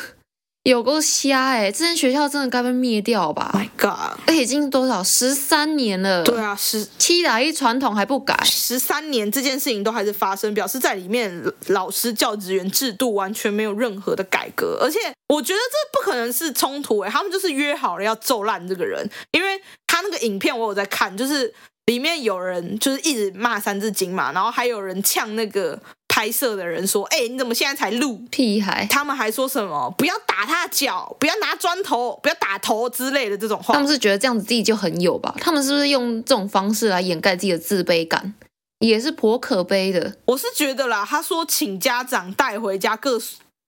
[0.63, 1.69] 有够瞎哎！
[1.69, 4.17] 这间学校真的该被灭掉吧？My God！
[4.28, 6.23] 而且，已经多少十三年了？
[6.23, 14.78] 对啊，十七打一传统还不改，十三年这件事情都还是发生，表示在里面老师教职员制度完全没有任何的改革。
[14.82, 21.54] 而且我觉得这不可能是冲突哎，他们就是约好了要揍烂这个人，因为他那个影片我有在看，就是
[21.88, 25.78] 里面有人就是一直骂三字经嘛，然后还有人呛那个。
[26.15, 28.21] 拍摄的人说：“哎、欸，你怎么现在才录？
[28.30, 28.86] 屁孩！
[28.88, 33.73] 他们还说什么不要打他的脚，不要拿砖头，不要打头之类的这种话。
[33.73, 35.34] 他们是觉得这样子自己就很有吧？
[35.39, 38.36] 他们是不是用这种方式来掩盖自己的自卑感？
[38.78, 40.15] 也是颇可悲的。
[40.26, 43.19] 我是觉得啦，他说请家长带回家各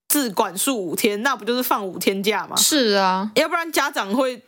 [0.08, 2.56] 自管束五天，那不就是放五天假吗？
[2.56, 4.40] 是啊，要不然家长会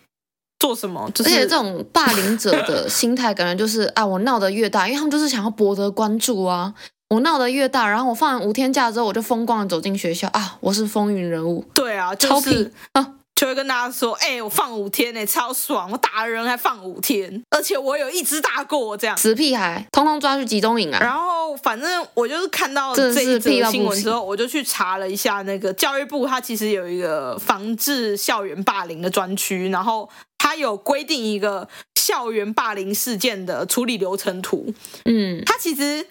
[0.59, 1.09] 做什么？
[1.15, 6.75] 就是、而且这种霸凌者的心态，感觉就是啊，我闹得越大，因为他们就是想要博得关注啊。”
[7.09, 10.57] 我闹得越大，然后我放完五天假之后，我就风光的走进学校啊！
[10.59, 11.63] 我是风云人物。
[11.73, 15.89] 对啊，就是、啊，就会跟大家说：“哎、欸，我放五天呢、欸，超爽！
[15.89, 34.73] 我打人还放五天，而且我有一只大过，这样死屁孩，通通抓去集中营啊！”然后反正我就是看到这一则新闻之后，我就去查了一下那个教育部，它其实有一个防治校园霸凌的专区，然后它有规定一个校园霸凌事件的处理流程图。
[35.05, 36.05] 嗯，它其实。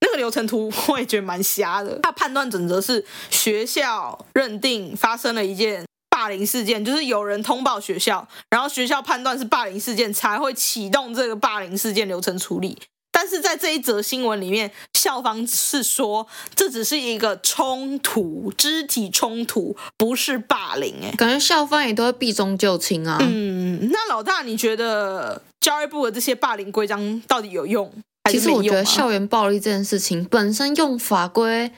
[0.00, 1.98] 那个流程图 我也觉得蛮瞎的。
[2.02, 12.78] 他判断准则是学校认定发生了一件霸凌事件，就是有人通报学校，然后学校判断是霸凌事件，才会启动这个霸凌事件流程处理。
[13.12, 20.94] 但是在这一则新闻里面，校方是说这只是一个冲突，肢体冲突，不是霸凌。
[21.02, 23.18] 哎，感觉校方也都会避重就轻啊。
[23.20, 27.92] 嗯，那老大，你觉得教育部的这些霸凌规章到底有用？
[28.28, 31.70] 其实我觉得校园暴力这件事情本身用法规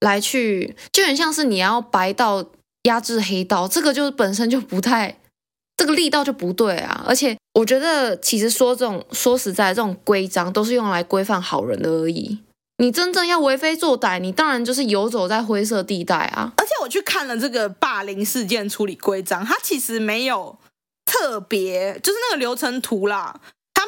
[0.00, 2.44] 来去，就很像是你要白道
[2.84, 5.18] 压制黑道，这个就本身就不太，
[5.76, 7.04] 这个力道就不对啊。
[7.06, 12.38] 而且我觉得，其实说这种说实在，这种规章都是用来规范好人的而已。
[12.78, 16.54] 你真正要为非作歹，你当然就是游走在灰色地带啊。
[16.56, 20.56] 而且我去看了这个霸凌事件处理规章，它其实没有
[21.04, 23.38] 特别，就是那个流程图啦。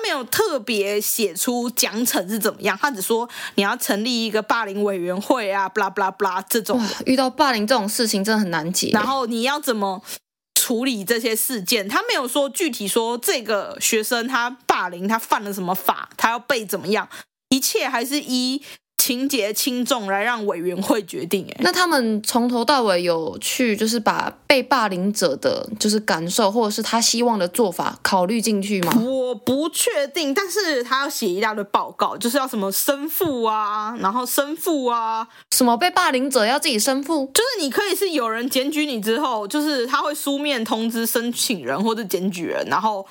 [0.03, 6.85] 他没有特别写出奖惩是怎么样，他只说你要成立一个霸凌委员会啊，blah blah blah 这种。
[7.07, 8.91] 遇到霸凌这种事情真的很难解。
[8.93, 10.03] 然后你要怎么
[10.57, 11.89] 处理这些事件？
[11.89, 17.09] 他没有说具体说这个学生他霸凌他犯了什么法，他要被怎么样，
[17.51, 18.61] 一切还是依。
[18.99, 21.45] 情节轻重来让委员会决定。
[21.51, 28.93] 哎，那他们从头到尾有去，就是把被霸凌者的就是感受，或者是他希望的做法考虑进去吗？
[29.05, 43.05] 我不确定，但是他要写一大堆报告，就是要什么申复啊，然后申复啊，什么被霸凌者要自己申复，就是你可以是有人检举你之后，就是他会书面通知申请人或者检举人，然后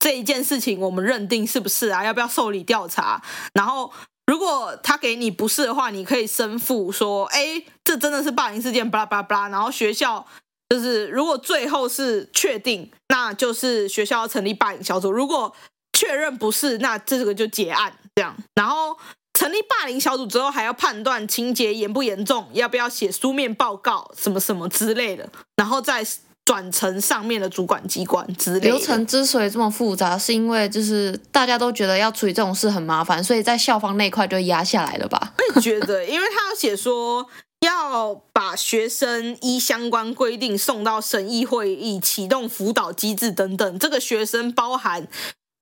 [0.00, 2.04] 这一件事情我们认定是不是啊？
[2.04, 3.22] 要不要受理调查？
[3.52, 3.92] 然后。
[4.26, 9.48] 如果他给你不是的话，你可以申复说，哎，这真的是霸凌事件，巴拉巴拉巴拉。
[9.48, 10.26] 然后学校
[10.68, 15.54] 就是，如果最后是确定，那就是学校要成立霸凌小组；如果
[15.92, 18.36] 确认不是，那这个就结案这样。
[18.54, 18.96] 然后
[19.34, 26.06] 成立霸凌小组之后，还要判断情节严不严重，要不要写书面报告，什么什么之类的，然后再。
[26.46, 28.68] 转成上面的主管机关之类的。
[28.68, 35.34] 流程之所以这么复杂，是因为就是大家都觉得要处理这种事很麻烦，所以在校方那块就压下来了吧？
[35.36, 37.26] 我也觉得， 因为他要写说
[37.62, 43.78] 要把学生依相关规定送到审议会议，启动辅导机制等等。
[43.80, 45.08] 这个学生包含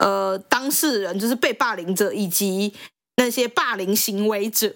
[0.01, 2.75] 呃当事人，就是被霸凌者以及
[3.17, 4.75] 那些霸凌行为者。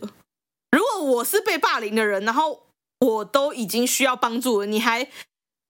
[0.70, 2.60] 如果我是被霸凌的人，然后
[3.00, 5.06] 我都已经需要帮助了，你还。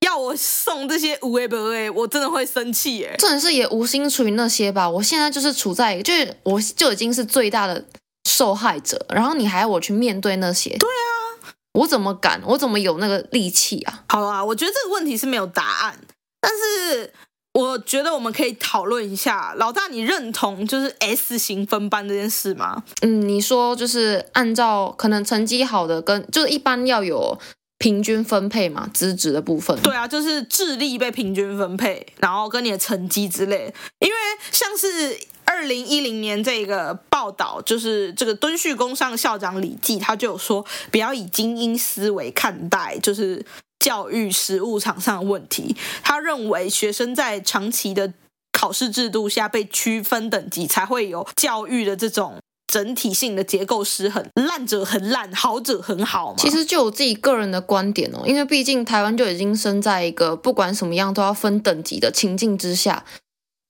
[0.09, 3.14] 要我送这些无为不为，我真的会生气耶！
[3.18, 4.88] 这人是也无心处理那些吧？
[4.88, 7.84] 我现在就是处在，就是我就已经是最大的
[8.26, 10.70] 受害者，然后你还要我去面对那些？
[10.78, 12.40] 对啊，我怎么敢？
[12.46, 14.04] 我怎么有那个力气啊？
[14.09, 15.98] 好啊，我觉得这个问题是没有答案，
[16.40, 17.12] 但是
[17.52, 19.52] 我觉得我们可以讨论一下。
[19.59, 22.82] 老大，你认同就是 S 型分班这件事吗？
[23.02, 27.38] 嗯，你说就是按照可能成绩好的跟就是一般要有。
[27.79, 29.81] 平均分配嘛，资质的部分。
[29.83, 33.72] 对啊，就是智力被平均分配，然后跟你的成绩之类。
[34.01, 34.14] 因为
[34.51, 43.45] 像是二零一零年这个报道，就是这个敦叙宫上校长李济，他就有说，不要以精英思维看待，就是
[43.79, 45.76] 教育实务场上的问题。
[46.03, 48.12] 他认为学生在长期的
[48.53, 52.39] 考试制度下被区分等级，才会有教育的这种。
[52.68, 56.36] 整体性的结构失衡，烂者很烂，好者很好嘛。
[56.36, 63.04] 其实就我自己个人的观点哦，因为毕竟台湾就已经生在一个不管什么样都要分等级的情境之下，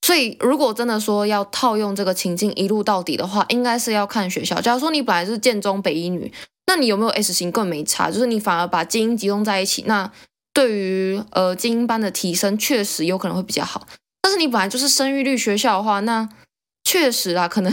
[0.04, 4.60] 所以如果真的说要套用这个情境一路到底的话，应该是要看学校。
[4.60, 6.32] 假如说你本来是建中北一女，
[6.66, 10.10] 那你有没有 S 型更没差，就是你反而把精英集中在一起，那
[10.52, 13.86] 对于呃精英班的提升确实有可能会比较好。
[14.20, 16.28] 但是你本来就是生育率学校的话，那
[16.82, 17.72] 确实啊可能。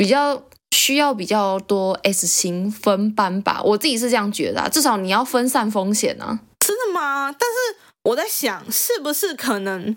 [0.00, 0.42] 比较
[0.74, 6.40] 需要比较多 S 型分班吧，我自己是这样觉得啊，至少你要分散风险啊。
[6.58, 7.30] 真的吗？
[7.30, 9.94] 但是我在想，是不是可能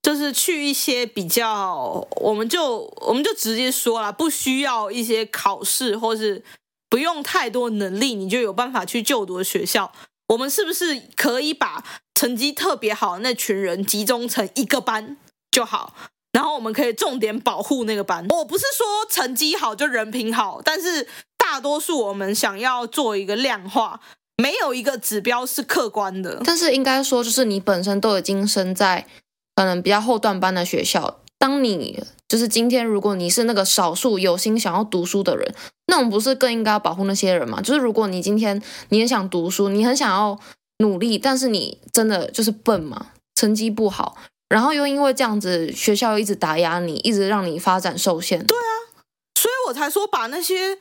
[0.00, 6.44] 就是去一些比较，我们就我们就直接说了，不需要一些考试，或是
[6.88, 9.90] 不用太多能力，你就有办法去就读的学校。
[10.28, 11.82] 我们是不是可以把
[12.14, 15.16] 成绩特别好的那群人集中成一个班
[15.50, 15.96] 就好？
[16.32, 18.26] 然后我们可以重点保护那个班。
[18.28, 21.06] 我不是说成绩好就人品好，但是
[21.36, 24.00] 大多数我们想要做一个量化，
[24.36, 26.40] 没有一个指标是客观的。
[26.44, 29.06] 但是应该说，就是你本身都已经生在
[29.56, 31.20] 可能比较后段班的学校。
[31.38, 35.54] 当你就是今天，如果你是那个少数有心想要读书的人，
[35.86, 37.62] 那我们不是更应该要保护那些人吗？
[37.62, 40.38] 就是如果你今天你很想读书，你很想要
[40.78, 44.16] 努力，但是你真的就是笨嘛，成绩不好。
[44.50, 48.44] 然后又因为这样子，学校一直打压你，一直让你发展受限。
[48.44, 48.70] 对啊，
[49.40, 50.76] 所以我才说把那些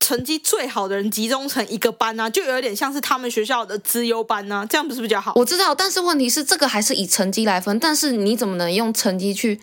[0.00, 5.32] 成绩最好的人集中成一个班啊，就有点像是他们学校的资优班啊，这样不是比较好？
[5.36, 9.60] 我知道，但是问题是这个还是以成绩来分，但是你怎么能用成绩去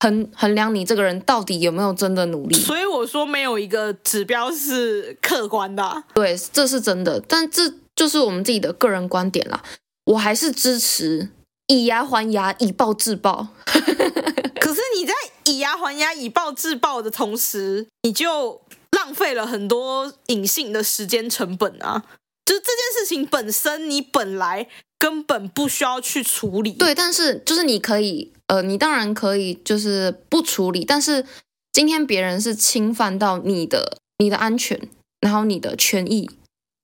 [0.00, 2.54] 衡衡量你这个人到底有没有真的努力？
[2.60, 6.04] 所以我说没有一个指标是客观的啊。
[6.12, 9.62] 对，这是真的，但这就是我们自己的个人观点啦。
[10.04, 11.30] 我还是支持。
[11.70, 13.46] 以牙还牙，以暴制暴。
[14.60, 15.14] 可是你在
[15.44, 18.60] 以牙还牙、以暴制暴的同时，你就
[18.90, 22.04] 浪费了很多隐性的时间成本啊！
[22.44, 24.66] 就是这件事情本身，你本来
[24.98, 26.72] 根本不需要去处理。
[26.72, 30.84] 对，但是就是你可以，呃，你当然可以，就是不处理。
[30.84, 31.24] 但是
[31.72, 34.88] 今天别人是侵犯到你的、你的安全，
[35.20, 36.28] 然后你的权益。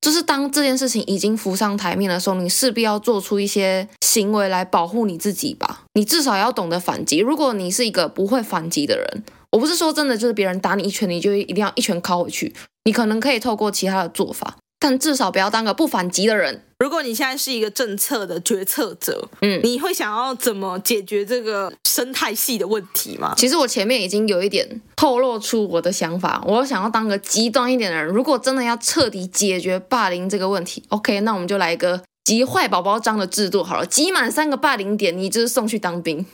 [0.01, 5.83] 就是当这件事情已经浮上台面的时候，你势必要做出一些行为来保护你自己吧。
[5.95, 7.19] 你至少要懂得反击。
[7.19, 12.55] 如果你是一个不会反击的人，我不是说真的就是别人打你一拳，你就一定要一拳敲回去。
[12.85, 16.63] 你可能可以透过其他的做法，但至少不要当个不反击的人。
[16.79, 23.33] 如果你现在是一个政策的决策者，嗯，你会想要怎么解决这个生态系的问题吗？
[23.37, 28.07] 其实我前面已经有一点透露出我的想法，我想要当个极端一点的人。
[28.07, 36.27] 如果真的要彻底解决霸凌这个问题，OK，那我们就来一个集坏宝宝章的制度好了，集满三个霸凌点，你就是送去当兵，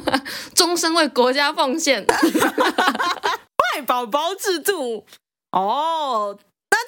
[0.54, 2.06] 终身为国家奉献。
[2.08, 5.04] 坏宝宝制度，
[5.52, 6.38] 哦。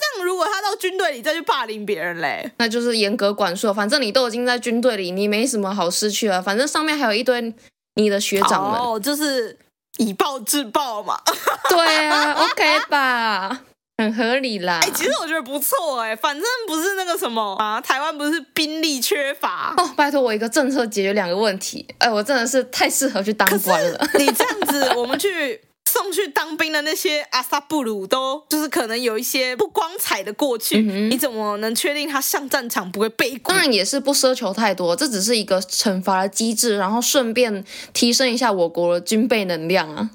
[0.03, 3.73] 那这样，如果他到军队里再去霸凌别人嘞，那就是严格管束。
[3.73, 6.43] 反正你都已经在军队里，你没什么好失去了。
[6.43, 7.55] 反正上面还有一堆
[7.95, 9.57] 你的学长们，哦，就是
[9.99, 11.21] 以暴制暴嘛。
[11.71, 13.61] 对啊，OK 吧，
[13.99, 14.81] 很合理啦。
[14.83, 19.91] 哎，其实我觉得不错哎，反正不是那个什么啊，台湾不是兵力缺乏哦。
[19.97, 24.09] 拜托我一个政策解决两个问题，哎，我真的是太适合去当官了。
[24.19, 25.61] 你这样子，我们去。
[25.93, 33.51] 送去当兵的那些阿萨布鲁都就是可能有一些不光彩的过去，嗯、你怎么能确定他上战场不会背骨？
[33.51, 37.62] 当然也是不奢求太多，这只是一个惩罚的机制，然后顺便
[37.93, 40.09] 提升一下我国的军备能量啊。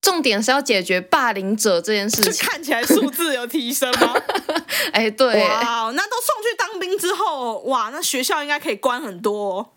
[0.00, 2.32] 重点是要解决霸凌者这件事情。
[2.32, 4.14] 就看起来数字有提升吗？
[4.92, 5.42] 哎，对。
[5.42, 9.74] 哇，那都送去当兵之后，哇，那学校应该可以关很多，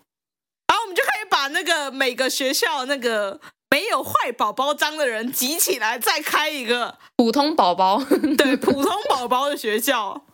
[0.68, 3.38] 然后我们就可以把那个每个学校那个。
[3.72, 8.04] 没有坏宝宝章的人集起来，再开一个普通宝宝，
[8.36, 10.26] 对，普通宝宝的学校，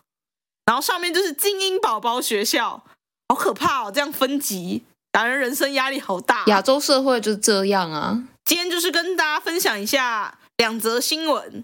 [0.67, 2.83] 然后上面就是精英宝宝学校，
[3.29, 3.93] 好可怕哦！
[3.95, 4.83] 这样分级，
[5.13, 6.43] 让人人生压力好大。
[6.47, 8.25] 亚洲社会就是这样啊。
[8.45, 11.63] 今天就是跟大家分享一下两则新闻，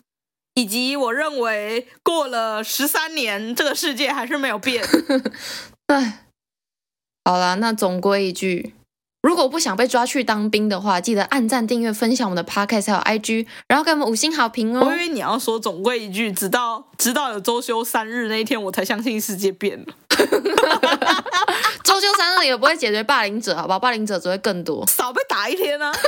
[0.54, 4.86] 以及我认为过了十三年，这个世界还是没有变。
[5.88, 6.26] 哎，
[7.24, 8.76] 好啦，那总归一句。
[9.24, 14.84] 如果不想被抓去当兵的话，记得按赞、订阅、分享我们的 podcast 还有 IG，然后给我们五星好评哦。
[14.84, 19.86] 我以为你要说总归一句，直到直到有周休三日那一天，我才相信世界变了。
[21.82, 23.78] 周休三日也不会解决霸凌者，好不好？
[23.78, 25.98] 霸凌者只会更多，少被打一天呢、啊。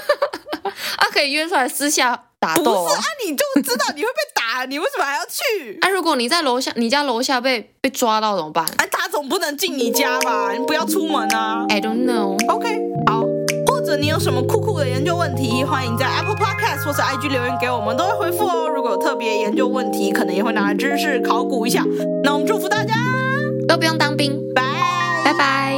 [0.98, 2.84] 啊，可以约出来私下打斗、哦。
[2.86, 5.78] 不是啊，你就知道你会被打，你为什么还要去？
[5.80, 8.66] 啊，如果你在楼下，你家楼下被被抓到怎么办？
[8.76, 10.52] 哎，他总不能进你家吧？
[10.52, 11.64] 你不要出门啊。
[11.70, 12.36] I don't know.
[12.52, 12.95] OK。
[13.86, 18.68] 或者你有什么酷酷的研究问题，欢迎在 Apple Podcast 或是 IG 留言给我们，都会回复哦。
[18.68, 21.84] 如果有特别研究问题，可能也会拿来知识考古一下。
[22.24, 22.94] 那我们祝福大家，
[23.68, 24.60] 都不用当兵，拜
[25.24, 25.76] 拜拜。